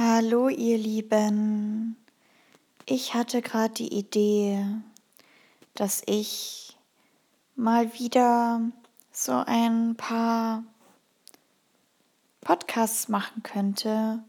[0.00, 1.96] Hallo ihr Lieben.
[2.86, 4.64] Ich hatte gerade die Idee,
[5.74, 6.78] dass ich
[7.56, 8.60] mal wieder
[9.10, 10.62] so ein paar
[12.42, 14.22] Podcasts machen könnte,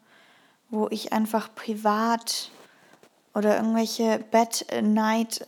[0.72, 2.50] wo ich einfach privat
[3.36, 5.46] oder irgendwelche Bed Night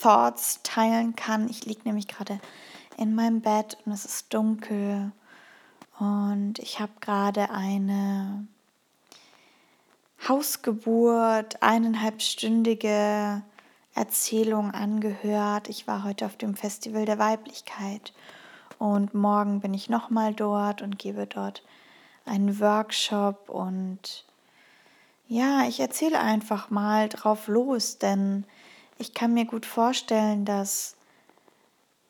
[0.00, 1.48] Thoughts teilen kann.
[1.48, 2.38] Ich liege nämlich gerade
[2.96, 5.10] in meinem Bett und es ist dunkel
[5.98, 8.46] und ich habe gerade eine
[10.28, 13.42] Hausgeburt, eineinhalbstündige
[13.94, 15.68] Erzählung angehört.
[15.68, 18.12] Ich war heute auf dem Festival der Weiblichkeit
[18.78, 21.62] und morgen bin ich nochmal dort und gebe dort
[22.26, 24.24] einen Workshop und
[25.26, 28.44] ja, ich erzähle einfach mal drauf los, denn
[28.98, 30.96] ich kann mir gut vorstellen, dass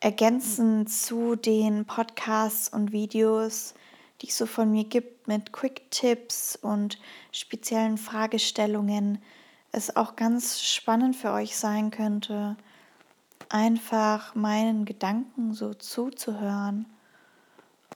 [0.00, 3.74] ergänzend zu den Podcasts und Videos
[4.22, 6.98] die es so von mir gibt mit Quick-Tipps und
[7.32, 9.22] speziellen Fragestellungen,
[9.72, 12.56] es auch ganz spannend für euch sein könnte,
[13.48, 16.86] einfach meinen Gedanken so zuzuhören.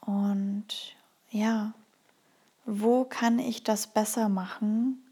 [0.00, 0.96] Und
[1.30, 1.72] ja,
[2.64, 5.02] wo kann ich das besser machen,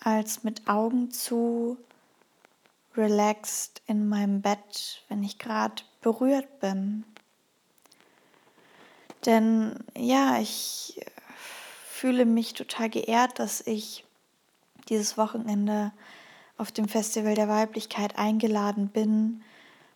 [0.00, 1.78] als mit Augen zu,
[2.96, 7.04] relaxed in meinem Bett, wenn ich gerade berührt bin?
[9.26, 11.00] Denn ja, ich
[11.88, 14.04] fühle mich total geehrt, dass ich
[14.88, 15.92] dieses Wochenende
[16.58, 19.42] auf dem Festival der Weiblichkeit eingeladen bin.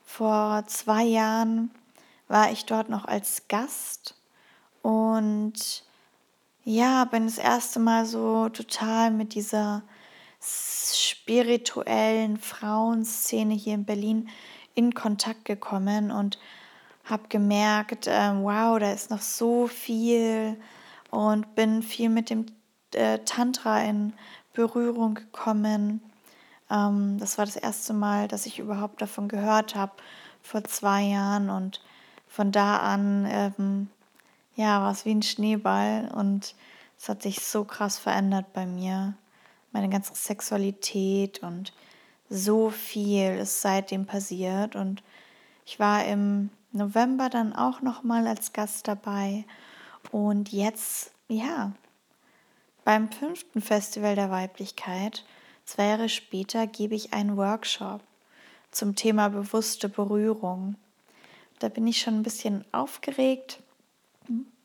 [0.05, 1.71] Vor zwei Jahren
[2.29, 4.17] war ich dort noch als Gast
[4.83, 5.85] und
[6.65, 9.83] ja, bin das erste Mal so total mit dieser
[10.43, 14.29] spirituellen Frauenszene hier in Berlin
[14.75, 16.39] in Kontakt gekommen und
[17.05, 20.57] habe gemerkt, äh, wow, da ist noch so viel
[21.11, 22.47] und bin viel mit dem
[22.95, 24.13] äh, Tantra in
[24.53, 26.03] Berührung gekommen.
[26.71, 29.93] Ähm, das war das erste Mal, dass ich überhaupt davon gehört habe,
[30.43, 31.81] vor zwei Jahren und
[32.29, 33.89] von da an, ähm,
[34.55, 36.55] ja, war es wie ein Schneeball und
[36.99, 39.15] es hat sich so krass verändert bei mir.
[39.73, 41.73] Meine ganze Sexualität und
[42.29, 45.03] so viel ist seitdem passiert und
[45.65, 49.45] ich war im November dann auch noch mal als Gast dabei
[50.13, 51.73] und jetzt ja
[52.85, 55.25] beim fünften Festival der Weiblichkeit
[55.65, 58.01] zwei Jahre später gebe ich einen Workshop
[58.71, 60.77] zum Thema bewusste Berührung.
[61.59, 63.63] Da bin ich schon ein bisschen aufgeregt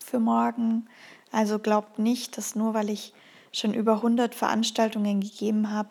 [0.03, 0.87] für morgen.
[1.31, 3.13] Also glaubt nicht, dass nur weil ich
[3.51, 5.89] schon über 100 Veranstaltungen gegeben habe,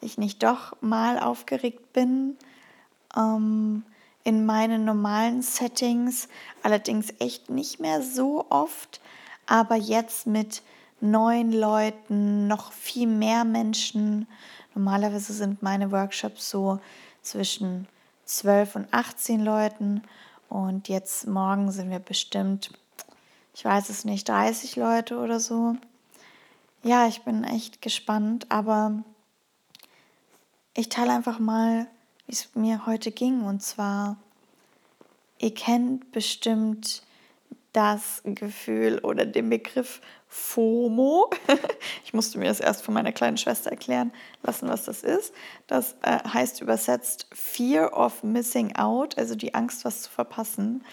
[0.00, 2.36] ich nicht doch mal aufgeregt bin.
[3.16, 3.84] Ähm,
[4.26, 6.26] in meinen normalen Settings,
[6.64, 9.00] allerdings echt nicht mehr so oft,
[9.46, 10.62] aber jetzt mit
[11.00, 14.26] neuen Leuten, noch viel mehr Menschen.
[14.74, 16.80] Normalerweise sind meine Workshops so
[17.22, 17.86] zwischen
[18.24, 20.02] 12 und 18 Leuten
[20.48, 22.72] und jetzt morgen sind wir bestimmt,
[23.54, 25.76] ich weiß es nicht, 30 Leute oder so.
[26.82, 29.04] Ja, ich bin echt gespannt, aber
[30.74, 31.86] ich teile einfach mal
[32.26, 33.42] wie es mir heute ging.
[33.42, 34.16] Und zwar,
[35.38, 37.02] ihr kennt bestimmt
[37.72, 41.30] das Gefühl oder den Begriff FOMO.
[42.04, 45.34] ich musste mir das erst von meiner kleinen Schwester erklären lassen, was das ist.
[45.66, 50.84] Das äh, heißt übersetzt Fear of Missing Out, also die Angst, was zu verpassen.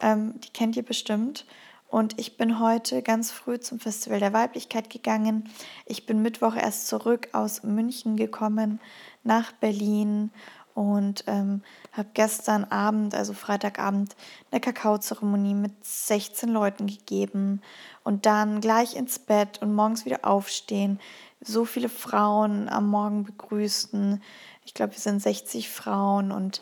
[0.00, 1.46] Ähm, die kennt ihr bestimmt.
[1.88, 5.48] Und ich bin heute ganz früh zum Festival der Weiblichkeit gegangen.
[5.86, 8.80] Ich bin Mittwoch erst zurück aus München gekommen
[9.22, 10.32] nach Berlin
[10.74, 11.62] und ähm,
[11.92, 14.16] habe gestern Abend, also Freitagabend,
[14.50, 17.62] eine Kakaozeremonie mit 16 Leuten gegeben
[18.02, 21.00] und dann gleich ins Bett und morgens wieder aufstehen.
[21.40, 24.22] So viele Frauen am Morgen begrüßen.
[24.64, 26.60] Ich glaube, wir sind 60 Frauen und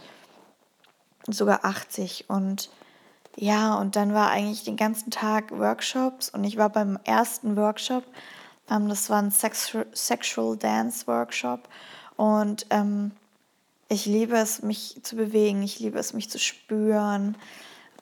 [1.27, 2.71] sogar 80 und
[3.37, 8.05] ja, und dann war eigentlich den ganzen Tag Workshops und ich war beim ersten Workshop,
[8.71, 11.67] ähm, das war ein Sexual, Dance Workshop
[12.17, 13.13] und ähm,
[13.93, 15.63] ich liebe es, mich zu bewegen.
[15.63, 17.37] Ich liebe es, mich zu spüren,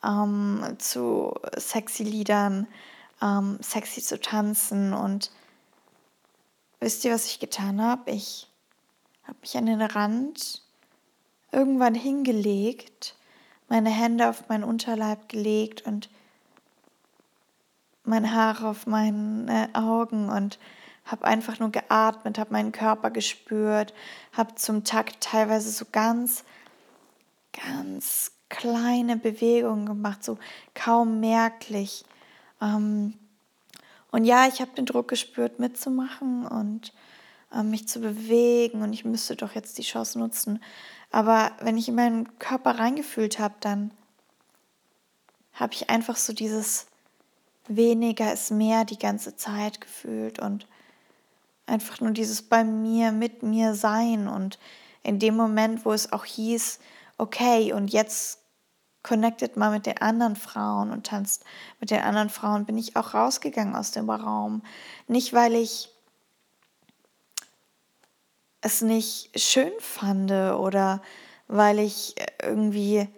[0.05, 2.67] ähm, zu sexy Liedern,
[3.21, 4.95] ähm, sexy zu tanzen.
[4.95, 5.31] Und
[6.79, 8.11] wisst ihr, was ich getan habe?
[8.13, 8.49] Ich
[9.25, 10.63] habe mich an den Rand
[11.53, 13.17] irgendwann hingelegt,
[13.69, 16.09] meine Hände auf meinen Unterleib gelegt und
[18.05, 20.59] meine Haare auf meine Augen und
[21.05, 23.95] habe einfach nur geatmet, habe meinen Körper gespürt,
[24.33, 26.45] habe zum Takt teilweise so ganz,
[27.53, 30.39] ganz kleine Bewegungen gemacht, so
[30.75, 32.05] kaum merklich.
[32.61, 33.15] Ähm,
[34.13, 36.93] Und ja, ich habe den Druck gespürt, mitzumachen und
[37.53, 40.61] äh, mich zu bewegen und ich müsste doch jetzt die Chance nutzen.
[41.13, 43.93] Aber wenn ich in meinen Körper reingefühlt habe, dann
[45.53, 46.87] habe ich einfach so dieses
[47.69, 50.67] weniger ist mehr die ganze Zeit gefühlt und
[51.71, 54.59] einfach nur dieses bei mir, mit mir sein und
[55.03, 56.79] in dem Moment, wo es auch hieß,
[57.17, 58.39] okay, und jetzt
[59.03, 61.45] connected mal mit den anderen Frauen und tanzt
[61.81, 64.63] mit den anderen Frauen, bin ich auch rausgegangen aus dem Raum.
[65.09, 65.89] Nicht, weil ich
[68.61, 71.01] es nicht schön fand oder
[71.49, 73.09] weil ich irgendwie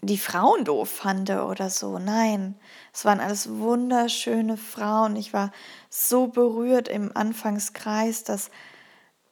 [0.00, 1.98] die Frauen doof fand oder so.
[1.98, 2.54] Nein,
[2.92, 5.16] es waren alles wunderschöne Frauen.
[5.16, 5.50] Ich war
[5.90, 8.50] so berührt im Anfangskreis, dass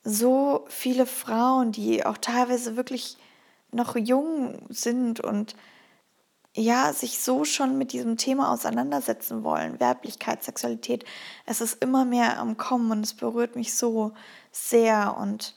[0.02, 3.16] so viele Frauen, die auch teilweise wirklich
[3.72, 5.56] noch jung sind und
[6.56, 11.04] ja, sich so schon mit diesem Thema auseinandersetzen wollen, Weiblichkeit, Sexualität,
[11.44, 14.12] es ist immer mehr am Kommen und es berührt mich so
[14.52, 15.16] sehr.
[15.20, 15.54] Und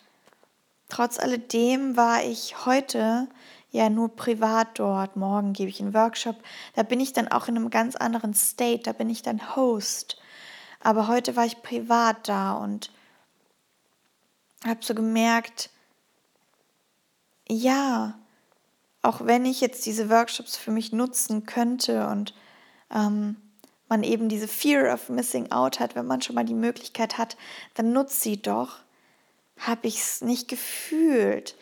[0.89, 3.29] trotz alledem war ich heute
[3.71, 5.15] ja nur privat dort.
[5.15, 6.35] Morgen gebe ich einen Workshop.
[6.75, 8.83] Da bin ich dann auch in einem ganz anderen State.
[8.83, 10.19] Da bin ich dann Host.
[10.79, 12.91] Aber heute war ich privat da und
[14.65, 15.69] habe so gemerkt,
[17.47, 18.19] ja,
[19.01, 22.33] auch wenn ich jetzt diese Workshops für mich nutzen könnte und
[22.93, 23.37] ähm,
[23.87, 27.37] man eben diese Fear of Missing Out hat, wenn man schon mal die Möglichkeit hat,
[27.73, 28.77] dann nutzt sie doch,
[29.57, 31.55] habe ich es nicht gefühlt.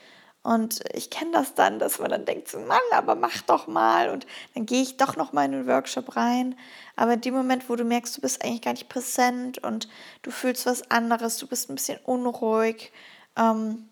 [0.48, 4.10] Und ich kenne das dann, dass man dann denkt, so, Mann, aber mach doch mal.
[4.10, 6.56] Und dann gehe ich doch noch mal in den Workshop rein.
[6.96, 9.90] Aber in dem Moment, wo du merkst, du bist eigentlich gar nicht präsent und
[10.22, 12.94] du fühlst was anderes, du bist ein bisschen unruhig,
[13.36, 13.90] ähm,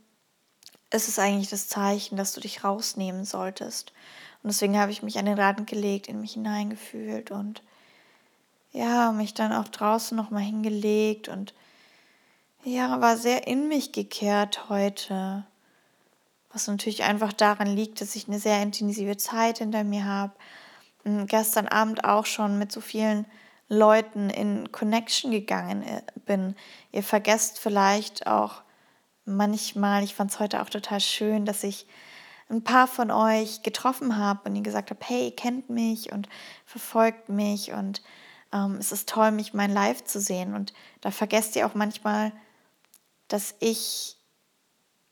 [0.92, 3.92] ist es eigentlich das Zeichen, dass du dich rausnehmen solltest.
[4.42, 7.64] Und deswegen habe ich mich an den Rand gelegt, in mich hineingefühlt und
[8.72, 11.54] ja, mich dann auch draußen noch mal hingelegt und
[12.64, 15.44] ja, war sehr in mich gekehrt heute.
[16.56, 20.32] Was natürlich einfach daran liegt, dass ich eine sehr intensive Zeit hinter mir habe.
[21.04, 23.26] Hm, gestern Abend auch schon mit so vielen
[23.68, 26.56] Leuten in Connection gegangen äh, bin.
[26.94, 28.62] Ihr vergesst vielleicht auch
[29.26, 31.88] manchmal, ich fand es heute auch total schön, dass ich
[32.48, 36.30] ein paar von euch getroffen habe und ihr gesagt habt, hey, ihr kennt mich und
[36.66, 38.02] verfolgt mich und
[38.54, 40.54] ähm, es ist toll, mich mein Live zu sehen.
[40.54, 40.72] Und
[41.02, 42.32] da vergesst ihr auch manchmal,
[43.28, 44.16] dass ich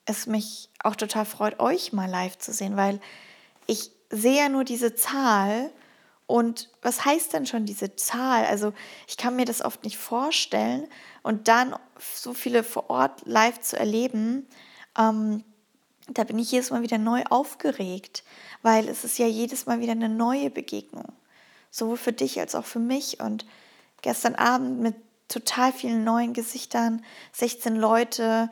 [0.06, 3.00] es mich auch total freut, euch mal live zu sehen, weil
[3.66, 5.70] ich sehe ja nur diese Zahl
[6.26, 8.46] und was heißt denn schon diese Zahl?
[8.46, 8.72] Also
[9.06, 10.86] ich kann mir das oft nicht vorstellen
[11.22, 11.74] und dann
[12.14, 14.46] so viele vor Ort live zu erleben,
[14.98, 15.44] ähm,
[16.08, 18.24] da bin ich jedes Mal wieder neu aufgeregt,
[18.62, 21.12] weil es ist ja jedes Mal wieder eine neue Begegnung,
[21.70, 23.20] sowohl für dich als auch für mich.
[23.20, 23.46] Und
[24.02, 24.96] gestern Abend mit
[25.28, 27.02] total vielen neuen Gesichtern,
[27.32, 28.50] 16 Leute,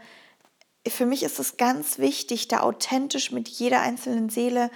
[0.91, 4.71] für mich ist es ganz wichtig, da authentisch mit jeder einzelnen Seele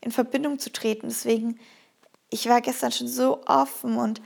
[0.00, 1.08] in Verbindung zu treten.
[1.08, 1.58] Deswegen,
[2.30, 4.22] ich war gestern schon so offen und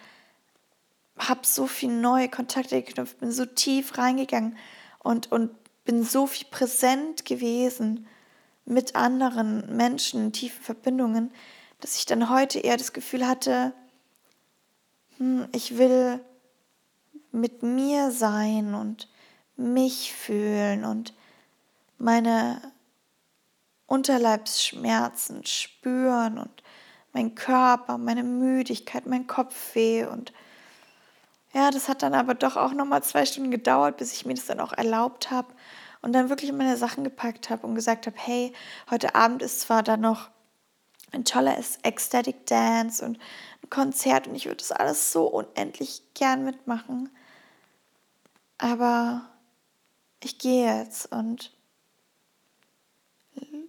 [1.18, 4.56] habe so viele neue Kontakte geknüpft, bin so tief reingegangen
[5.00, 5.50] und, und
[5.84, 8.06] bin so viel präsent gewesen
[8.64, 11.32] mit anderen Menschen in tiefen Verbindungen,
[11.80, 13.72] dass ich dann heute eher das Gefühl hatte,
[15.18, 16.20] hm, ich will
[17.30, 19.08] mit mir sein und
[19.56, 21.12] mich fühlen und
[22.04, 22.60] meine
[23.86, 26.62] Unterleibsschmerzen spüren und
[27.14, 30.32] mein Körper, meine Müdigkeit, mein Kopfweh und
[31.54, 34.46] ja, das hat dann aber doch auch nochmal zwei Stunden gedauert, bis ich mir das
[34.46, 35.54] dann auch erlaubt habe
[36.02, 38.52] und dann wirklich meine Sachen gepackt habe und gesagt habe, hey,
[38.90, 40.28] heute Abend ist zwar dann noch
[41.12, 43.18] ein toller Ecstatic Dance und
[43.62, 47.08] ein Konzert und ich würde das alles so unendlich gern mitmachen,
[48.58, 49.22] aber
[50.22, 51.53] ich gehe jetzt und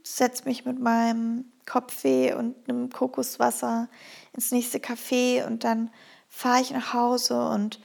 [0.06, 3.90] setze mich mit meinem Kopfweh und einem Kokoswasser
[4.34, 5.90] ins nächste Café und dann
[6.30, 7.80] fahre ich nach Hause und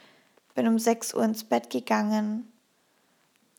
[0.54, 2.52] bin um 6 Uhr ins Bett gegangen.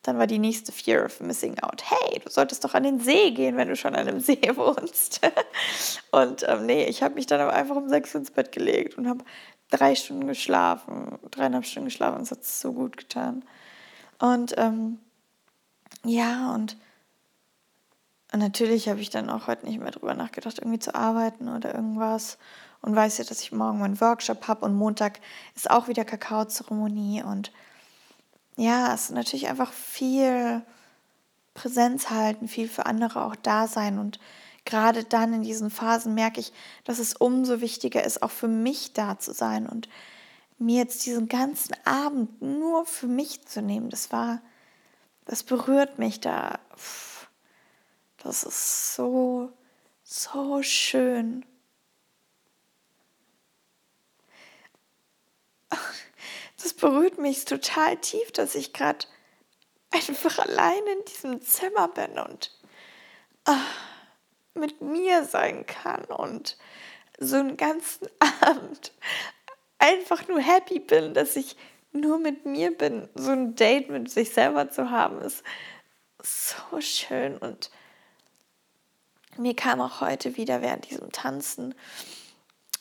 [0.04, 1.84] Dann war die nächste Fear of Missing Out.
[1.90, 5.22] Hey, du solltest doch an den See gehen, wenn du schon an einem See wohnst.
[6.12, 8.96] und ähm, nee, ich habe mich dann aber einfach um 6 Uhr ins Bett gelegt
[8.98, 9.24] und habe
[9.72, 13.44] drei Stunden geschlafen, dreieinhalb Stunden geschlafen es hat so gut getan.
[14.20, 15.00] Und ähm,
[16.06, 16.78] ja, und
[18.32, 21.76] und natürlich habe ich dann auch heute nicht mehr drüber nachgedacht, irgendwie zu arbeiten oder
[21.76, 22.38] irgendwas.
[22.82, 25.20] Und weiß ja, dass ich morgen meinen Workshop habe und Montag
[25.56, 27.24] ist auch wieder Kakaozeremonie.
[27.24, 27.52] Und
[28.56, 30.64] ja, es ist natürlich einfach viel
[31.54, 34.00] Präsenz halten, viel für andere auch da sein.
[34.00, 34.20] Und
[34.66, 36.54] gerade dann in diesen Phasen merke ich,
[36.86, 39.90] dass es umso wichtiger ist, auch für mich da zu sein und
[40.58, 44.42] mir jetzt diesen ganzen Abend nur für mich zu nehmen, das war,
[45.26, 46.60] das berührt mich da.
[48.24, 49.52] Das ist so,
[50.04, 51.46] so schön.
[56.64, 59.08] Das berührt mich total tief, dass ich gerade
[59.90, 62.52] einfach allein in diesem Zimmer bin und
[63.46, 63.66] ah,
[64.54, 66.58] mit mir sein kann und
[67.20, 68.08] so einen ganzen
[68.42, 68.94] Abend
[69.80, 71.58] einfach nur happy bin, dass ich
[71.92, 73.10] nur mit mir bin.
[73.16, 75.44] So ein Date mit sich selber zu haben, ist
[76.22, 77.38] so schön.
[77.38, 77.72] Und
[79.42, 81.76] mir kam auch heute wieder während diesem Tanzen,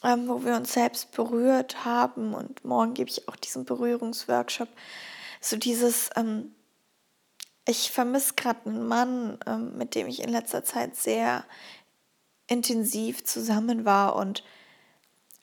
[0.03, 2.35] ähm, wo wir uns selbst berührt haben.
[2.35, 4.69] Und morgen gebe ich auch diesen Berührungsworkshop.
[5.41, 6.55] So dieses, ähm,
[7.67, 11.45] ich vermisse gerade einen Mann, ähm, mit dem ich in letzter Zeit sehr
[12.47, 14.43] intensiv zusammen war und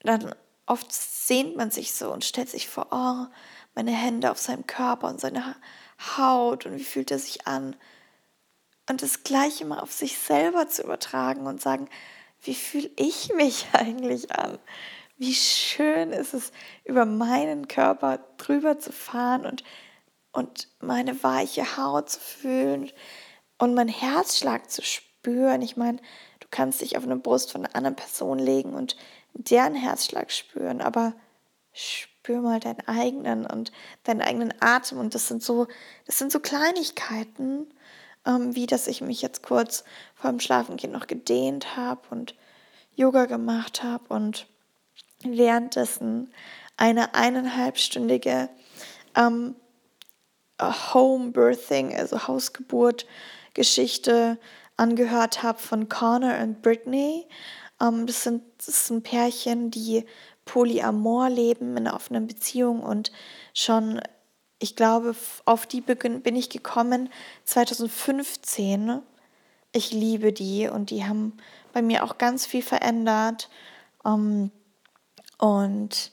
[0.01, 3.33] dann oft sehnt man sich so und stellt sich vor, oh,
[3.75, 5.55] meine Hände auf seinem Körper und seine
[6.17, 7.75] Haut und wie fühlt er sich an.
[8.89, 11.89] Und das Gleiche mal auf sich selber zu übertragen und sagen,
[12.41, 14.57] wie fühle ich mich eigentlich an?
[15.17, 16.51] Wie schön ist es,
[16.85, 19.63] über meinen Körper drüber zu fahren und,
[20.31, 22.91] und meine weiche Haut zu fühlen
[23.57, 25.61] und meinen Herzschlag zu spüren.
[25.63, 25.97] Ich meine,
[26.39, 28.95] du kannst dich auf eine Brust von einer anderen Person legen und
[29.33, 31.13] deren Herzschlag spüren, aber
[31.73, 33.71] spür mal deinen eigenen und
[34.03, 34.99] deinen eigenen Atem.
[34.99, 35.67] Und das sind so,
[36.05, 37.67] das sind so Kleinigkeiten,
[38.27, 42.35] ähm, wie dass ich mich jetzt kurz vor dem Schlafengehen noch gedehnt habe und
[42.95, 44.47] Yoga gemacht habe und
[45.23, 46.31] währenddessen
[46.75, 48.49] eine eineinhalbstündige
[49.15, 49.55] ähm,
[50.61, 53.05] Home Birthing, also Hausgeburt
[53.53, 54.37] Geschichte
[54.75, 57.25] angehört habe von Connor und Brittany.
[57.81, 60.05] Ähm, das, sind, das sind Pärchen, die
[60.45, 63.11] polyamor leben in einer offenen Beziehung und
[63.53, 64.01] schon,
[64.59, 67.09] ich glaube, auf die bin ich gekommen
[67.45, 69.01] 2015.
[69.71, 71.37] Ich liebe die und die haben
[71.73, 73.49] bei mir auch ganz viel verändert.
[74.05, 74.51] Ähm,
[75.37, 76.11] und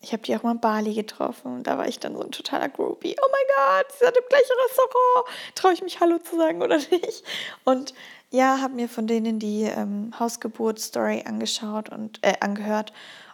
[0.00, 2.68] ich habe die auch mal in Bali getroffen da war ich dann so ein totaler
[2.68, 3.16] Groupie.
[3.20, 5.26] Oh mein Gott, sie hat im gleichen Restaurant.
[5.54, 7.24] Traue ich mich Hallo zu sagen oder nicht?
[7.64, 7.94] Und
[8.30, 12.92] ja, habe mir von denen die ähm, Hausgeburt-Story angeschaut und äh, angehört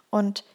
[0.09, 0.45] und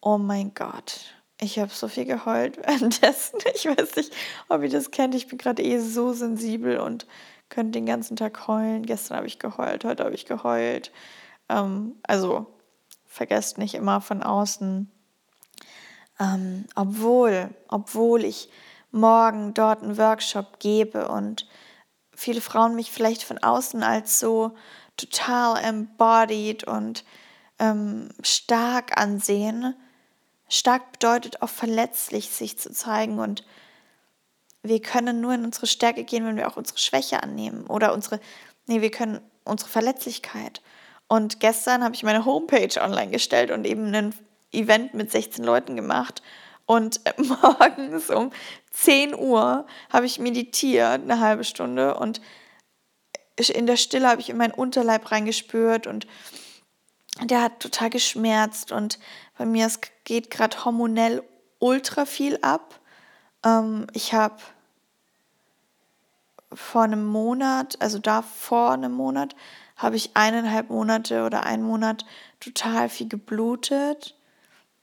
[0.00, 3.38] oh mein Gott, ich habe so viel geheult währenddessen.
[3.54, 4.14] Ich weiß nicht,
[4.48, 5.14] ob ihr das kennt.
[5.14, 7.06] Ich bin gerade eh so sensibel und
[7.48, 8.84] könnte den ganzen Tag heulen.
[8.84, 10.92] Gestern habe ich geheult, heute habe ich geheult.
[11.48, 12.46] Ähm, also
[13.06, 14.90] vergesst nicht immer von außen
[16.20, 18.48] ähm, obwohl, obwohl ich
[18.90, 21.46] morgen dort einen Workshop gebe und
[22.14, 24.52] viele Frauen mich vielleicht von außen als so
[24.96, 27.04] total embodied und
[27.58, 29.74] ähm, stark ansehen.
[30.48, 33.18] Stark bedeutet auch verletzlich sich zu zeigen.
[33.18, 33.44] Und
[34.62, 38.20] wir können nur in unsere Stärke gehen, wenn wir auch unsere Schwäche annehmen oder unsere,
[38.66, 40.62] nee, wir können unsere Verletzlichkeit.
[41.06, 44.14] Und gestern habe ich meine Homepage online gestellt und eben einen
[44.52, 46.22] Event mit 16 Leuten gemacht.
[46.66, 48.30] Und morgens um
[48.72, 51.94] 10 Uhr habe ich meditiert, eine halbe Stunde.
[51.96, 52.20] Und
[53.36, 56.06] in der Stille habe ich in meinen Unterleib reingespürt und
[57.22, 58.98] der hat total geschmerzt und
[59.36, 61.22] bei mir es geht gerade hormonell
[61.58, 62.80] ultra viel ab.
[63.44, 64.36] Ähm, ich habe
[66.52, 69.34] vor einem Monat, also da vor einem Monat,
[69.76, 72.04] habe ich eineinhalb Monate oder einen Monat
[72.40, 74.14] total viel geblutet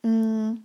[0.06, 0.64] hm,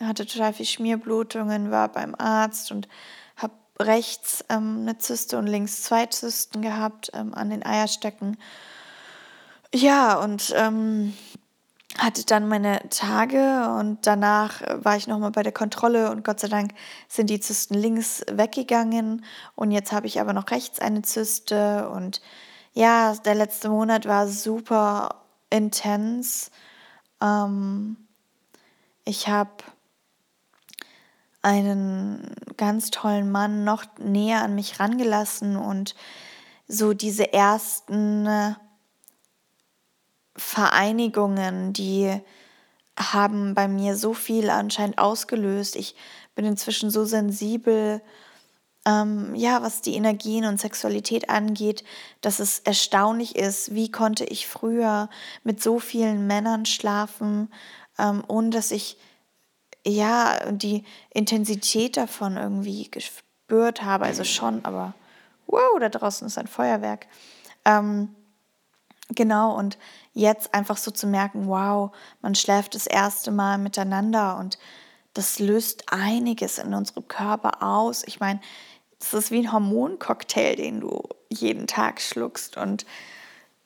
[0.00, 2.88] hatte total viel Schmierblutungen, war beim Arzt und
[3.36, 8.38] habe rechts ähm, eine Zyste und links zwei Zysten gehabt ähm, an den Eierstöcken.
[9.74, 11.14] Ja, und ähm,
[11.98, 16.48] hatte dann meine Tage und danach war ich nochmal bei der Kontrolle und Gott sei
[16.48, 16.72] Dank
[17.08, 22.20] sind die Zysten links weggegangen und jetzt habe ich aber noch rechts eine Zyste und
[22.74, 26.50] ja, der letzte Monat war super intens.
[27.22, 27.96] Ähm,
[29.04, 29.64] ich habe
[31.40, 35.94] einen ganz tollen Mann noch näher an mich rangelassen und
[36.68, 38.56] so diese ersten
[40.36, 42.20] Vereinigungen, die
[42.98, 45.76] haben bei mir so viel anscheinend ausgelöst.
[45.76, 45.94] Ich
[46.34, 48.00] bin inzwischen so sensibel,
[48.86, 51.84] ähm, ja, was die Energien und Sexualität angeht,
[52.20, 55.10] dass es erstaunlich ist, wie konnte ich früher
[55.42, 57.50] mit so vielen Männern schlafen,
[57.98, 58.96] ähm, ohne dass ich
[59.84, 64.04] ja die Intensität davon irgendwie gespürt habe.
[64.04, 64.94] Also schon, aber
[65.46, 67.06] wow, da draußen ist ein Feuerwerk.
[67.64, 68.14] Ähm,
[69.10, 69.78] genau, und
[70.12, 74.58] jetzt einfach so zu merken, wow, man schläft das erste Mal miteinander und
[75.14, 78.04] das löst einiges in unserem Körper aus.
[78.06, 78.40] Ich meine,
[79.00, 82.56] es ist wie ein Hormoncocktail, den du jeden Tag schluckst.
[82.56, 82.84] Und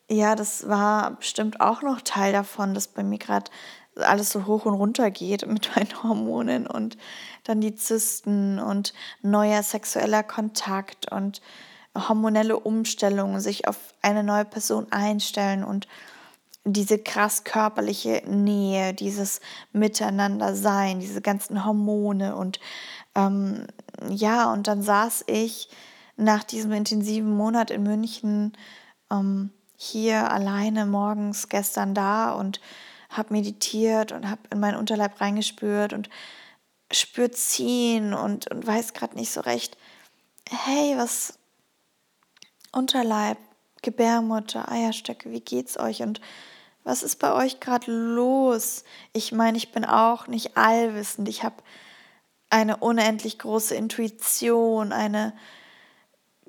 [0.08, 3.50] ja, das war bestimmt auch noch Teil davon, dass bei mir gerade
[3.96, 6.96] alles so hoch und runter geht mit meinen Hormonen und
[7.44, 8.92] dann die Zysten und
[9.22, 11.40] neuer sexueller Kontakt und
[11.96, 15.88] hormonelle Umstellungen, sich auf eine neue Person einstellen und
[16.64, 19.40] diese krass körperliche Nähe, dieses
[19.72, 22.60] Miteinander sein, diese ganzen Hormone und
[23.14, 23.66] ähm,
[24.08, 25.68] ja, und dann saß ich
[26.16, 28.56] nach diesem intensiven Monat in München
[29.10, 32.60] ähm, hier alleine morgens gestern da und
[33.08, 36.10] habe meditiert und habe in meinen Unterleib reingespürt und
[36.92, 39.76] spürt ziehen und, und weiß gerade nicht so recht,
[40.48, 41.39] hey, was
[42.72, 43.38] Unterleib,
[43.82, 46.20] Gebärmutter, Eierstöcke, wie geht's euch und
[46.84, 48.84] was ist bei euch gerade los?
[49.12, 51.28] Ich meine, ich bin auch nicht allwissend.
[51.28, 51.56] Ich habe
[52.48, 55.34] eine unendlich große Intuition, eine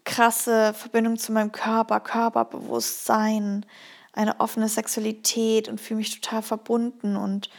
[0.03, 3.65] krasse Verbindung zu meinem Körper, Körperbewusstsein,
[4.13, 7.49] eine offene Sexualität und fühle mich total verbunden und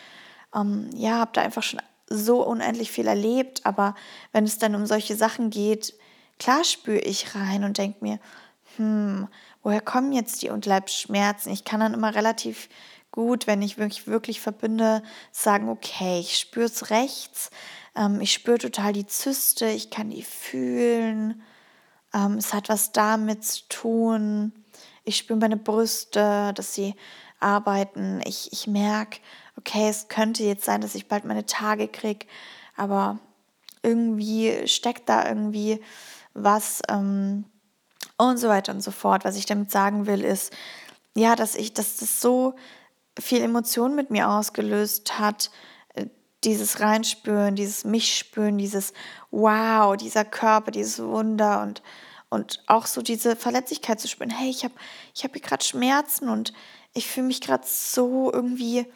[0.55, 3.65] ähm, ja, habe da einfach schon so unendlich viel erlebt.
[3.65, 3.95] Aber
[4.33, 5.95] wenn es dann um solche Sachen geht,
[6.39, 8.19] klar spüre ich rein und denke mir,
[8.77, 9.29] hm,
[9.63, 11.53] woher kommen jetzt die Unterleibsschmerzen?
[11.53, 12.69] Ich kann dann immer relativ
[13.11, 17.51] gut, wenn ich wirklich, wirklich verbinde, sagen, okay, ich spüre es rechts,
[17.95, 21.43] ähm, ich spüre total die Zyste, ich kann die fühlen,
[22.15, 24.53] ähm, es hat was damit zu tun,
[25.05, 26.95] ich spüre meine Brüste, dass sie
[27.39, 29.19] arbeiten, ich, ich merke,
[29.57, 32.27] okay, es könnte jetzt sein, dass ich bald meine Tage kriege,
[32.77, 33.19] aber
[33.83, 35.81] irgendwie steckt da irgendwie
[36.35, 37.45] was, ähm,
[38.31, 39.25] und so weiter und so fort.
[39.25, 40.53] Was ich damit sagen will, ist,
[41.15, 42.55] ja, dass ich, dass das so
[43.19, 45.51] viel Emotion mit mir ausgelöst hat,
[45.95, 46.07] äh,
[46.45, 48.93] dieses Reinspüren, dieses Mich-Spüren, dieses
[49.31, 51.83] Wow, dieser Körper, dieses Wunder und,
[52.31, 54.31] und auch so diese Verletzlichkeit zu spüren.
[54.31, 54.75] Hey, ich habe
[55.15, 56.53] ich hab hier gerade Schmerzen und
[56.95, 58.87] ich fühle mich gerade so irgendwie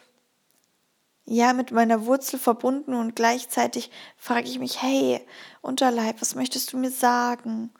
[1.25, 5.21] ja mit meiner Wurzel verbunden und gleichzeitig frage ich mich, hey,
[5.61, 7.71] Unterleib, was möchtest du mir sagen?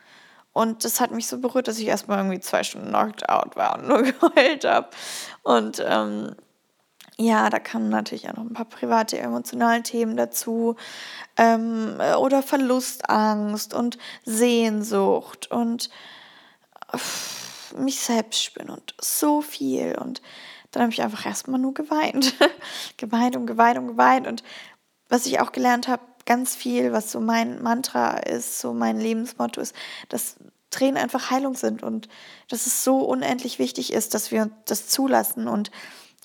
[0.57, 3.77] Und das hat mich so berührt, dass ich erstmal irgendwie zwei Stunden knocked out war
[3.77, 4.89] und nur geheult habe.
[5.43, 6.35] Und ähm,
[7.15, 10.75] ja, da kamen natürlich auch noch ein paar private, emotionale Themen dazu.
[11.35, 15.91] Ähm, oder Verlustangst und Sehnsucht und
[16.91, 19.95] äh, mich selbst spüren und so viel.
[19.95, 20.23] Und
[20.71, 22.33] dann habe ich einfach erstmal nur geweint.
[22.97, 24.25] geweint und geweint und geweint.
[24.25, 24.41] Und
[25.07, 29.59] was ich auch gelernt habe, ganz viel, was so mein Mantra ist, so mein Lebensmotto
[29.59, 29.73] ist,
[30.09, 30.35] dass
[30.69, 32.07] Tränen einfach Heilung sind und
[32.49, 35.47] dass es so unendlich wichtig ist, dass wir das zulassen.
[35.47, 35.71] Und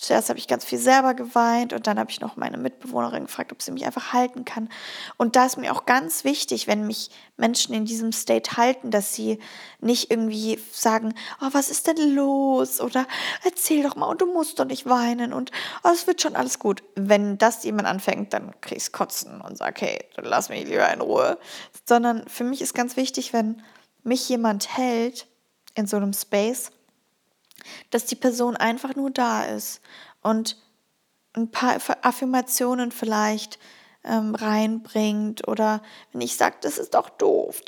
[0.02, 3.52] zuerst habe ich ganz viel selber geweint und dann habe ich noch meine Mitbewohnerin gefragt,
[3.52, 4.68] ob sie mich einfach halten kann.
[5.16, 9.14] Und da ist mir auch ganz wichtig, wenn mich Menschen in diesem State halten, dass
[9.14, 9.38] sie
[9.80, 12.80] nicht irgendwie sagen, oh, was ist denn los?
[12.80, 13.06] Oder
[13.44, 15.52] erzähl doch mal und du musst doch nicht weinen und
[15.84, 16.82] oh, es wird schon alles gut.
[16.96, 20.92] Wenn das jemand anfängt, dann kriege ich Kotzen und sage, hey, dann lass mich lieber
[20.92, 21.38] in Ruhe.
[21.86, 23.62] Sondern für mich ist ganz wichtig, wenn
[24.02, 25.28] mich jemand hält
[25.74, 26.70] in so einem Space,
[27.90, 29.81] dass die Person einfach nur da ist
[30.22, 30.57] und
[31.35, 33.59] ein paar Affirmationen vielleicht
[34.05, 37.62] ähm, reinbringt oder wenn ich sage, das ist doch doof,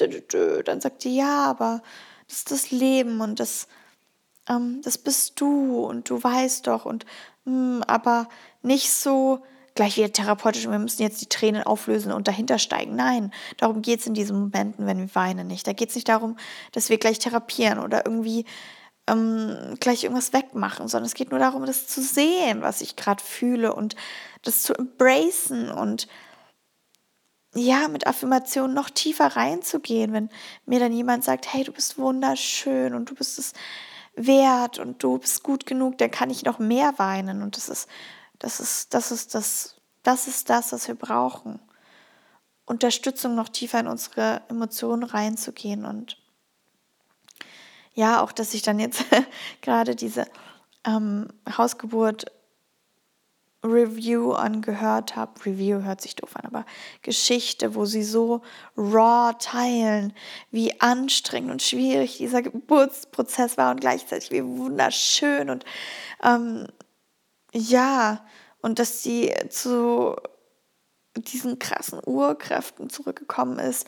[0.64, 1.82] dann sagt die, ja, aber
[2.28, 3.68] das ist das Leben und das,
[4.48, 7.06] ähm, das bist du und du weißt doch und
[7.44, 8.28] mh, hm, aber
[8.62, 9.42] nicht so,
[9.74, 12.94] gleich wieder therapeutisch, wir müssen jetzt die Tränen auflösen und dahinter steigen.
[12.94, 15.66] Nein, darum geht es in diesen Momenten, wenn wir weinen nicht.
[15.66, 16.36] Da geht es nicht darum,
[16.72, 18.44] dass wir gleich therapieren oder irgendwie
[19.06, 23.22] ähm, gleich irgendwas wegmachen, sondern es geht nur darum, das zu sehen, was ich gerade
[23.22, 23.96] fühle und
[24.42, 26.08] das zu embracen und
[27.56, 30.28] ja, mit Affirmationen noch tiefer reinzugehen, wenn
[30.66, 33.52] mir dann jemand sagt, hey, du bist wunderschön und du bist es
[34.16, 37.88] wert und du bist gut genug, dann kann ich noch mehr weinen und das ist
[38.38, 41.60] das ist, das ist das, das ist das, was wir brauchen.
[42.66, 46.18] Unterstützung noch tiefer in unsere Emotionen reinzugehen und
[47.94, 49.04] ja, auch, dass ich dann jetzt
[49.62, 50.26] gerade diese
[50.84, 52.26] ähm, Hausgeburt
[53.64, 55.32] Review angehört habe.
[55.46, 56.66] Review hört sich doof an, aber
[57.00, 58.42] Geschichte, wo sie so
[58.76, 60.12] raw teilen,
[60.50, 65.64] wie anstrengend und schwierig dieser Geburtsprozess war und gleichzeitig wie wunderschön und
[66.22, 66.66] ähm,
[67.52, 68.26] ja,
[68.60, 70.16] und dass sie zu
[71.16, 73.86] diesen krassen Urkräften zurückgekommen ist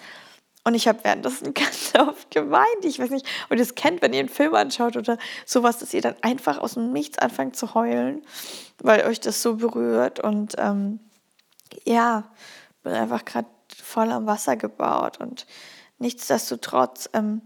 [0.66, 2.84] Und ich habe währenddessen ganz oft geweint.
[2.84, 5.94] Ich weiß nicht, ob ihr das kennt, wenn ihr einen Film anschaut oder sowas, dass
[5.94, 8.22] ihr dann einfach aus dem Nichts anfangt zu heulen,
[8.82, 10.18] weil euch das so berührt.
[10.18, 10.98] Und ähm,
[11.84, 12.24] ja,
[12.82, 13.46] bin einfach gerade
[13.80, 15.20] voll am Wasser gebaut.
[15.20, 15.46] Und
[15.98, 17.42] nichtsdestotrotz, ähm,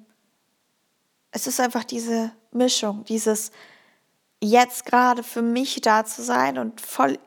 [1.30, 3.50] es ist einfach diese Mischung, dieses
[4.42, 7.18] jetzt gerade für mich da zu sein und voll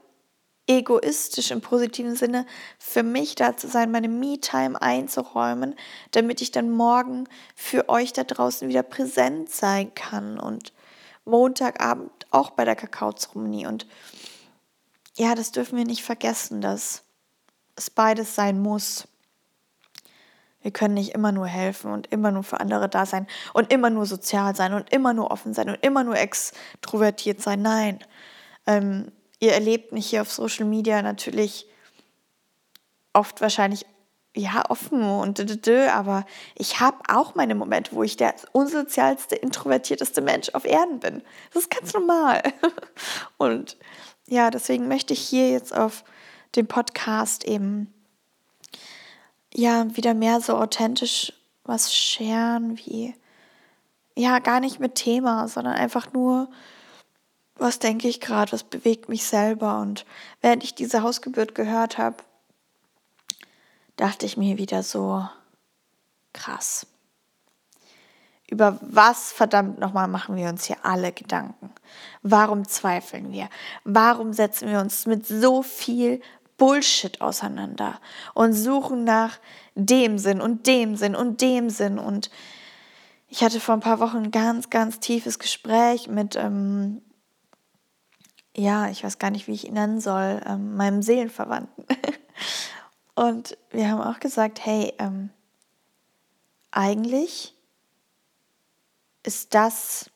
[0.68, 2.46] egoistisch im positiven Sinne
[2.80, 5.76] für mich da zu sein, meine Me-Time einzuräumen,
[6.12, 10.74] damit ich dann morgen für euch da draußen wieder präsent sein kann und
[11.26, 13.66] Montagabend auch bei der Kakaozeremonie.
[13.66, 13.88] Und
[15.16, 17.04] ja, das dürfen wir nicht vergessen, dass
[17.76, 19.08] es beides sein muss.
[20.62, 23.90] Wir können nicht immer nur helfen und immer nur für andere da sein und immer
[23.90, 27.62] nur sozial sein und immer nur offen sein und immer nur extrovertiert sein.
[27.62, 28.00] Nein.
[28.66, 29.12] Ähm,
[29.44, 31.68] ihr erlebt mich hier auf Social Media natürlich
[33.12, 33.86] oft wahrscheinlich
[34.34, 36.26] ja offen und dödödö, aber
[36.56, 41.22] ich habe auch meine Momente, wo ich der unsozialste, introvertierteste Mensch auf Erden bin.
[41.54, 42.42] Das ist ganz normal.
[43.38, 43.78] Und
[44.28, 46.06] ja, deswegen möchte ich hier jetzt auf
[46.56, 47.94] dem Podcast eben
[49.54, 51.34] ja wieder mehr so authentisch
[51.66, 53.14] was scheren, wie
[54.16, 56.50] ja gar nicht mit Thema, sondern einfach nur
[57.64, 59.80] was denke ich gerade, was bewegt mich selber.
[59.80, 60.06] Und
[60.42, 62.18] während ich diese Hausgeburt gehört habe,
[63.96, 65.26] dachte ich mir wieder so,
[66.34, 66.86] krass.
[68.50, 71.72] Über was verdammt nochmal machen wir uns hier alle Gedanken?
[72.22, 73.48] Warum zweifeln wir?
[73.86, 76.22] Warum setzen wir uns mit so viel
[76.58, 78.02] Bullshit auseinander
[78.34, 79.40] und suchen nach
[79.76, 81.98] dem Sinn und dem Sinn und dem Sinn?
[81.98, 82.30] Und
[83.30, 87.02] ich hatte vor ein paar Wochen ein ganz, ganz tiefes Gespräch mit ähm,
[88.56, 91.86] ja, ich weiß gar nicht, wie ich ihn nennen soll, ähm, meinem Seelenverwandten.
[93.16, 95.30] Und wir haben auch gesagt, hey, ähm,
[96.72, 97.56] eigentlich
[99.24, 100.10] ist das,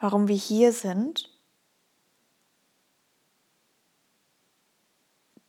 [0.00, 1.30] warum wir hier sind,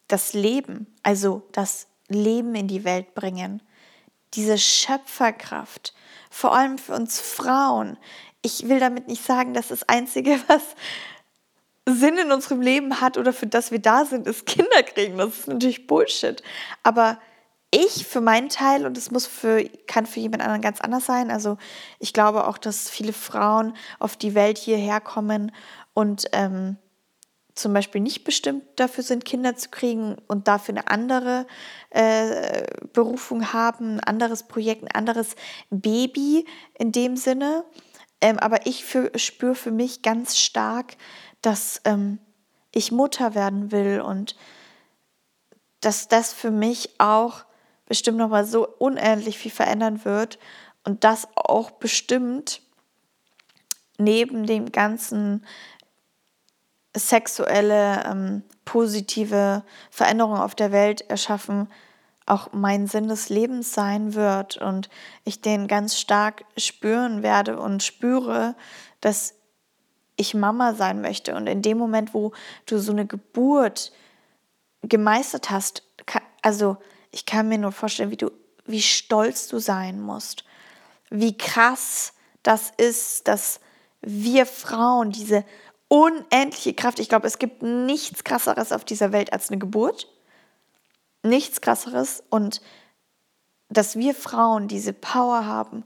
[0.07, 3.61] das Leben, also das Leben in die Welt bringen,
[4.33, 5.93] diese Schöpferkraft,
[6.29, 7.97] vor allem für uns Frauen.
[8.41, 10.63] Ich will damit nicht sagen, dass das Einzige, was
[11.89, 15.17] Sinn in unserem Leben hat oder für das wir da sind, ist Kinder kriegen.
[15.17, 16.43] Das ist natürlich Bullshit.
[16.83, 17.17] Aber
[17.71, 21.31] ich für meinen Teil, und es muss für, kann für jemand anderen ganz anders sein,
[21.31, 21.57] also
[21.99, 25.51] ich glaube auch, dass viele Frauen auf die Welt hierher kommen
[25.93, 26.77] und ähm,
[27.55, 31.47] zum Beispiel nicht bestimmt dafür sind, Kinder zu kriegen und dafür eine andere
[31.89, 35.35] äh, Berufung haben, ein anderes Projekt, ein anderes
[35.69, 36.45] Baby
[36.77, 37.65] in dem Sinne.
[38.21, 40.97] Ähm, aber ich spüre für mich ganz stark,
[41.41, 42.19] dass ähm,
[42.71, 44.35] ich Mutter werden will und
[45.81, 47.45] dass das für mich auch
[47.85, 50.39] bestimmt nochmal so unendlich viel verändern wird
[50.83, 52.61] und das auch bestimmt
[53.97, 55.45] neben dem ganzen
[56.95, 61.69] sexuelle ähm, positive Veränderung auf der Welt erschaffen,
[62.25, 64.89] auch mein Sinn des Lebens sein wird und
[65.23, 68.55] ich den ganz stark spüren werde und spüre,
[68.99, 69.35] dass
[70.17, 71.35] ich Mama sein möchte.
[71.35, 72.33] Und in dem Moment, wo
[72.65, 73.93] du so eine Geburt
[74.81, 75.83] gemeistert hast,
[76.41, 76.77] also
[77.11, 78.31] ich kann mir nur vorstellen, wie du,
[78.65, 80.43] wie stolz du sein musst,
[81.09, 83.59] wie krass das ist, dass
[84.01, 85.45] wir Frauen diese
[85.87, 90.07] unendliche Kraft, ich glaube, es gibt nichts krasseres auf dieser Welt als eine Geburt.
[91.23, 92.23] Nichts krasseres.
[92.29, 92.61] Und
[93.69, 95.83] dass wir Frauen diese Power haben,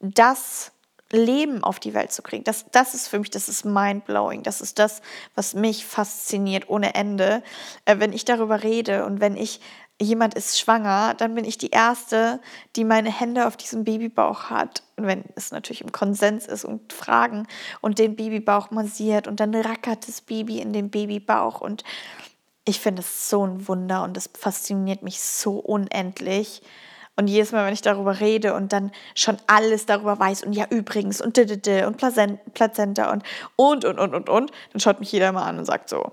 [0.00, 0.72] das
[1.12, 2.44] Leben auf die Welt zu kriegen.
[2.44, 4.42] Das, das ist für mich, das ist mind-blowing.
[4.42, 5.02] Das ist das,
[5.34, 7.42] was mich fasziniert ohne Ende.
[7.84, 9.60] Äh, wenn ich darüber rede und wenn ich,
[10.00, 12.40] jemand ist schwanger, dann bin ich die Erste,
[12.74, 14.82] die meine Hände auf diesem Babybauch hat.
[14.96, 17.46] Und wenn es natürlich im Konsens ist und Fragen
[17.80, 21.60] und den Babybauch massiert und dann rackert das Baby in den Babybauch.
[21.60, 21.82] Und
[22.64, 26.62] ich finde es so ein Wunder und das fasziniert mich so unendlich.
[27.16, 30.66] Und jedes Mal, wenn ich darüber rede und dann schon alles darüber weiß und ja,
[30.68, 33.22] übrigens und und Plazenta und
[33.56, 36.12] und und und und und, dann schaut mich jeder mal an und sagt so,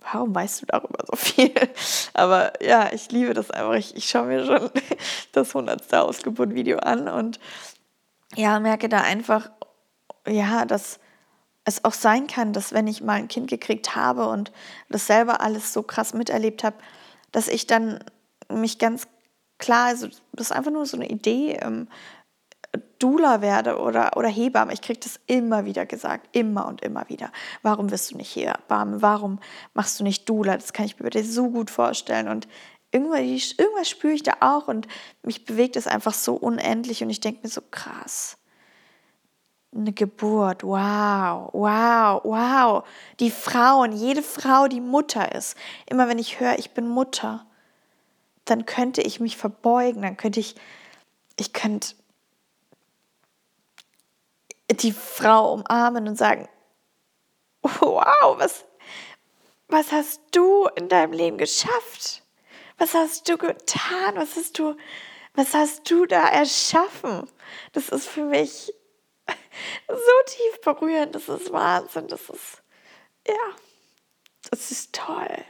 [0.00, 1.52] warum weißt du darüber so viel?
[2.14, 3.74] Aber ja, ich liebe das einfach.
[3.74, 4.70] Ich, ich schaue mir schon
[5.32, 5.94] das 100.
[5.94, 7.38] Ausgeburt-Video an und
[8.34, 9.50] ja, merke da einfach,
[10.26, 10.98] ja, dass
[11.64, 14.50] es auch sein kann, dass wenn ich mal ein Kind gekriegt habe und
[14.88, 16.76] das selber alles so krass miterlebt habe,
[17.30, 18.02] dass ich dann
[18.48, 19.06] mich ganz
[19.62, 21.88] klar, also das ist einfach nur so eine Idee, ähm,
[22.98, 24.72] Dula werde oder, oder Hebamme.
[24.72, 27.30] Ich kriege das immer wieder gesagt, immer und immer wieder.
[27.62, 29.02] Warum wirst du nicht Hebamme?
[29.02, 29.38] Warum
[29.74, 30.56] machst du nicht Dula?
[30.56, 32.28] Das kann ich mir bitte so gut vorstellen.
[32.28, 32.48] Und
[32.90, 34.88] irgendwas, irgendwas spüre ich da auch und
[35.22, 38.38] mich bewegt es einfach so unendlich und ich denke mir so krass.
[39.74, 42.84] Eine Geburt, wow, wow, wow.
[43.20, 45.56] Die Frauen, jede Frau, die Mutter ist.
[45.88, 47.46] Immer wenn ich höre, ich bin Mutter,
[48.44, 50.56] dann könnte ich mich verbeugen, dann könnte ich,
[51.36, 51.94] ich könnte
[54.70, 56.48] die Frau umarmen und sagen,
[57.62, 58.64] wow, was,
[59.68, 62.22] was hast du in deinem Leben geschafft?
[62.78, 64.16] Was hast du getan?
[64.16, 64.76] Was hast du,
[65.34, 67.28] was hast du da erschaffen?
[67.72, 68.72] Das ist für mich
[69.88, 71.14] so tief berührend.
[71.14, 72.08] Das ist Wahnsinn.
[72.08, 72.62] Das ist,
[73.26, 73.34] ja,
[74.50, 75.44] das ist toll.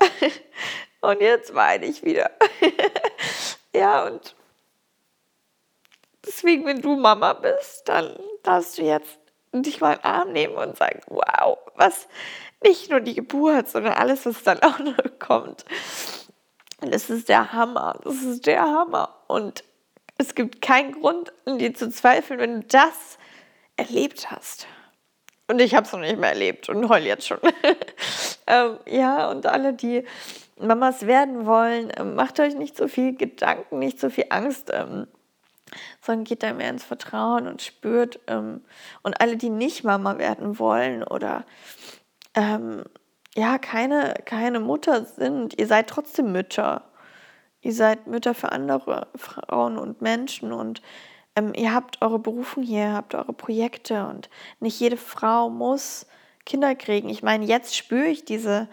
[1.02, 2.30] Und jetzt weine ich wieder.
[3.74, 4.36] ja, und
[6.24, 9.18] deswegen, wenn du Mama bist, dann darfst du jetzt
[9.52, 12.08] dich mal in den Arm nehmen und sagen, wow, was,
[12.62, 15.64] nicht nur die Geburt, sondern alles, was dann auch noch kommt.
[16.80, 19.14] Das ist der Hammer, das ist der Hammer.
[19.26, 19.64] Und
[20.18, 23.18] es gibt keinen Grund, an dir zu zweifeln, wenn du das
[23.76, 24.68] erlebt hast.
[25.48, 27.40] Und ich habe es noch nicht mehr erlebt und heul jetzt schon.
[28.46, 30.04] ähm, ja, und alle, die
[30.66, 34.70] Mamas werden wollen, ähm, macht euch nicht so viel Gedanken, nicht so viel Angst.
[34.72, 35.06] Ähm,
[36.00, 38.20] sondern geht da mehr ins Vertrauen und spürt.
[38.26, 38.62] Ähm,
[39.02, 41.44] und alle, die nicht Mama werden wollen oder
[42.34, 42.84] ähm,
[43.34, 46.84] ja, keine, keine Mutter sind, ihr seid trotzdem Mütter.
[47.60, 50.82] Ihr seid Mütter für andere Frauen und Menschen und
[51.36, 54.28] ähm, ihr habt eure Berufung hier, ihr habt eure Projekte und
[54.60, 56.06] nicht jede Frau muss
[56.44, 57.08] Kinder kriegen.
[57.08, 58.68] Ich meine, jetzt spüre ich diese,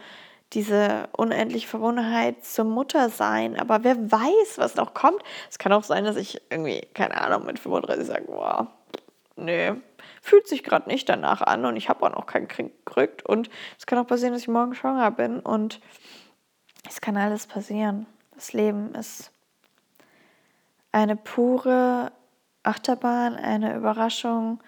[0.54, 3.60] diese unendliche Verbundenheit zum Muttersein.
[3.60, 5.22] Aber wer weiß, was noch kommt.
[5.50, 8.68] Es kann auch sein, dass ich irgendwie, keine Ahnung, mit 35 sage, boah,
[9.36, 9.74] nee,
[10.22, 13.26] fühlt sich gerade nicht danach an und ich habe auch noch kein Kind gerückt.
[13.26, 15.80] Und es kann auch passieren, dass ich morgen schwanger bin und
[16.88, 18.08] es kann alles passieren.
[18.34, 19.32] Das Leben ist
[20.92, 22.12] eine pure
[22.64, 24.62] Achterbahn, eine Überraschung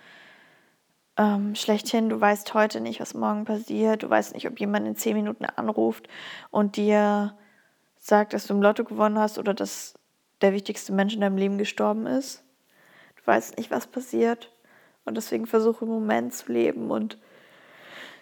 [1.18, 2.10] ähm, schlechthin.
[2.10, 4.04] Du weißt heute nicht, was morgen passiert.
[4.04, 6.08] Du weißt nicht, ob jemand in zehn Minuten anruft
[6.50, 7.38] und dir
[7.98, 9.94] sagt, dass du im Lotto gewonnen hast oder dass
[10.42, 12.44] der wichtigste Mensch in deinem Leben gestorben ist.
[13.18, 14.52] Du weißt nicht, was passiert.
[15.06, 17.18] Und deswegen versuche im Moment zu leben und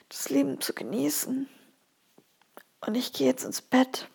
[0.10, 1.47] das Leben zu genießen.
[2.86, 4.10] Und ich gehe jetzt ins Bett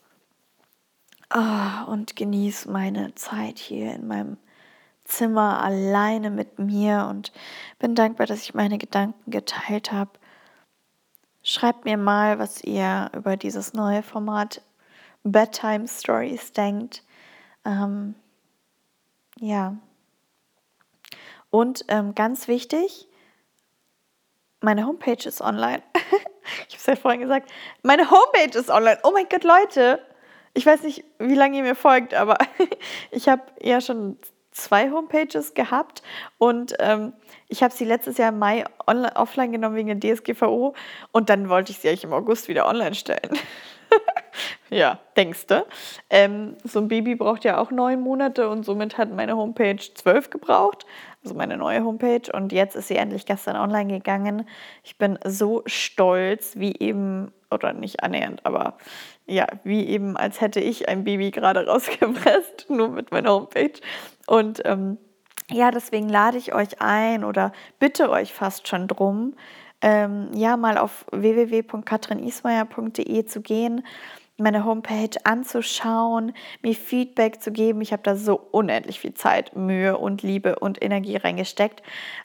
[1.29, 4.39] ah, und genieße meine Zeit hier in meinem
[5.05, 7.33] Zimmer alleine mit mir und
[7.79, 10.11] bin dankbar, dass ich meine Gedanken geteilt habe.
[11.43, 14.63] Schreibt mir mal, was ihr über dieses neue Format
[15.23, 17.03] Bedtime Stories denkt.
[17.65, 18.15] Ähm,
[19.39, 19.77] ja.
[21.51, 23.09] Und ähm, ganz wichtig,
[24.61, 25.83] meine Homepage ist online.
[26.69, 27.51] ich habe es ja vorhin gesagt.
[27.83, 28.99] Meine Homepage ist online.
[29.03, 30.05] Oh mein Gott, Leute.
[30.55, 32.39] Ich weiß nicht, wie lange ihr mir folgt, aber
[33.11, 34.19] ich habe ja schon
[34.55, 36.03] zwei Homepages gehabt
[36.39, 37.13] und ähm,
[37.49, 40.75] ich habe sie letztes Jahr im Mai online, offline genommen wegen der DSGVO
[41.13, 43.37] und dann wollte ich sie eigentlich im August wieder online stellen.
[44.71, 45.67] ja, denkste.
[46.09, 50.31] Ähm, so ein Baby braucht ja auch neun Monate und somit hat meine Homepage zwölf
[50.31, 50.87] gebraucht,
[51.23, 54.49] also meine neue Homepage und jetzt ist sie endlich gestern online gegangen.
[54.85, 58.79] Ich bin so stolz, wie eben, oder nicht annähernd, aber
[59.27, 63.75] ja, wie eben, als hätte ich ein Baby gerade rausgepresst, nur mit meiner Homepage.
[64.27, 64.97] Und ähm,
[65.51, 69.35] ja, deswegen lade ich euch ein oder bitte euch fast schon drum,
[69.83, 73.85] ähm, ja, mal auf www.katrinismeier.de zu gehen
[74.37, 77.81] meine Homepage anzuschauen, mir Feedback zu geben.
[77.81, 81.83] Ich habe da so unendlich viel Zeit, Mühe und Liebe und Energie reingesteckt.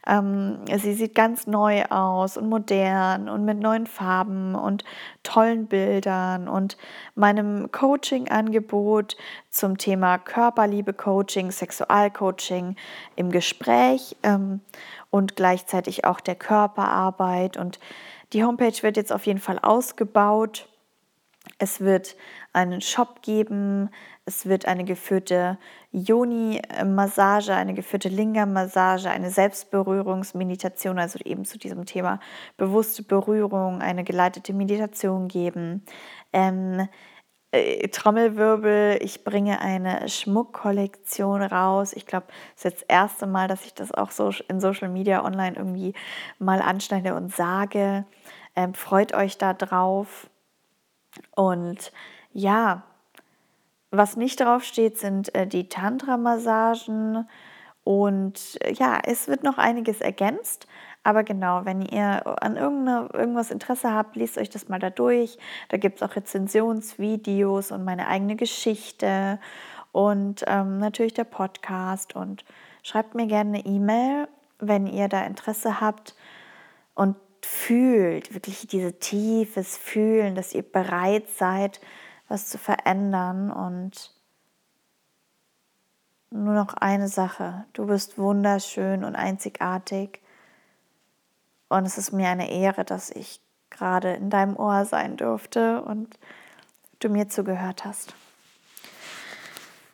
[0.08, 4.84] Ähm, sie sieht ganz neu aus und modern und mit neuen Farben und
[5.22, 6.78] tollen Bildern und
[7.14, 9.16] meinem Coaching-Angebot
[9.52, 12.76] zum Thema Körperliebe-Coaching, Sexualcoaching
[13.18, 14.62] im Gespräch ähm,
[15.12, 17.56] und gleichzeitig auch der Körperarbeit.
[17.56, 17.80] Und
[18.34, 20.68] die Homepage wird jetzt auf jeden Fall ausgebaut
[21.58, 22.16] es wird
[22.54, 23.90] einen Shop geben,
[24.26, 25.58] es wird eine geführte
[25.92, 32.20] Yoni-Massage, eine geführte Linga-Massage, eine Selbstberührungsmeditation, also eben zu diesem Thema
[32.58, 35.84] bewusste Berührung, eine geleitete Meditation geben.
[36.32, 36.88] Ähm,
[37.52, 41.94] äh, Trommelwirbel, ich bringe eine Schmuckkollektion raus.
[41.94, 45.26] Ich glaube, es ist das erste Mal, dass ich das auch so in Social Media
[45.26, 45.94] online irgendwie
[46.38, 48.06] mal anschneide und sage.
[48.56, 50.30] Ähm, freut euch da drauf.
[51.36, 51.92] Und
[52.34, 52.84] ja,
[53.92, 57.28] was nicht drauf steht, sind äh, die Tantra-Massagen.
[57.84, 60.68] Und äh, ja, es wird noch einiges ergänzt,
[61.04, 65.38] Aber genau, wenn ihr an irgendwas Interesse habt, liest euch das mal da durch.
[65.70, 69.40] Da gibt es auch Rezensionsvideos und meine eigene Geschichte
[69.92, 72.16] und ähm, natürlich der Podcast.
[72.16, 72.44] Und
[72.84, 74.28] schreibt mir gerne eine E-Mail,
[74.60, 76.16] wenn ihr da Interesse habt
[76.96, 77.16] und
[77.46, 81.80] fühlt, wirklich dieses tiefes Fühlen, dass ihr bereit seid,
[82.28, 84.14] was zu verändern und
[86.32, 87.66] nur noch eine Sache.
[87.74, 90.22] Du bist wunderschön und einzigartig.
[91.70, 96.18] Und es ist mir eine Ehre, dass ich gerade in deinem Ohr sein durfte und
[97.00, 98.14] du mir zugehört hast.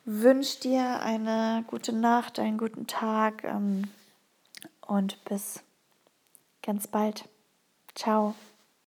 [0.04, 3.90] Wünsche dir eine gute Nacht, einen guten Tag ähm,
[4.86, 5.62] und bis
[6.62, 7.28] ganz bald.
[7.96, 8.36] Ciao.